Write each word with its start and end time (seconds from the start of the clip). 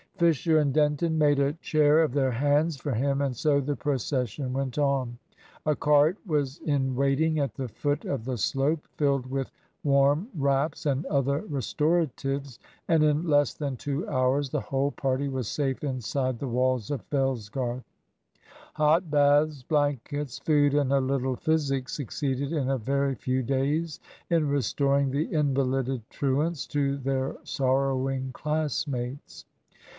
Fisher 0.17 0.59
and 0.59 0.71
Denton 0.73 1.17
made 1.17 1.39
a 1.39 1.53
chair 1.53 2.01
of 2.03 2.13
their 2.13 2.31
hands 2.31 2.75
for 2.77 2.91
him, 2.93 3.21
and 3.21 3.35
so 3.35 3.59
the 3.59 3.75
procession 3.75 4.51
went 4.53 4.77
on. 4.77 5.17
A 5.65 5.75
cart 5.75 6.17
was 6.27 6.59
in 6.59 6.95
waiting 6.95 7.39
at 7.39 7.55
the 7.55 7.67
foot 7.67 8.05
of 8.05 8.25
the 8.25 8.37
slope, 8.37 8.87
filled 8.97 9.27
with 9.27 9.51
warm 9.83 10.27
wraps 10.35 10.85
and 10.85 11.05
other 11.07 11.41
restoratives, 11.41 12.59
and 12.87 13.03
in 13.03 13.27
less 13.27 13.53
than 13.53 13.77
two 13.77 14.07
hours 14.09 14.49
the 14.49 14.59
whole 14.61 14.91
party 14.91 15.27
was 15.27 15.47
safe 15.47 15.83
inside 15.83 16.39
the 16.39 16.47
walls 16.47 16.91
of 16.91 17.03
Fellsgarth. 17.09 17.83
Hot 18.75 19.09
baths, 19.09 19.63
blankets, 19.63 20.37
food, 20.39 20.73
and 20.75 20.91
a 20.93 20.99
little 21.01 21.35
physic, 21.35 21.89
succeeded 21.89 22.51
in 22.51 22.69
a 22.69 22.77
very 22.77 23.15
few 23.15 23.41
days 23.43 23.99
in 24.29 24.47
restoring 24.49 25.09
the 25.11 25.31
invalided 25.31 26.07
truants 26.09 26.65
to 26.67 26.97
their 26.97 27.35
sorrowing 27.43 28.31
class 28.33 28.87
mates. 28.87 29.45